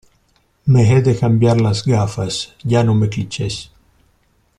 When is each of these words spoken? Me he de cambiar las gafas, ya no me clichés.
Me 0.71 0.83
he 0.87 1.01
de 1.07 1.13
cambiar 1.19 1.61
las 1.61 1.85
gafas, 1.85 2.55
ya 2.63 2.83
no 2.83 2.95
me 2.95 3.07
clichés. 3.07 3.69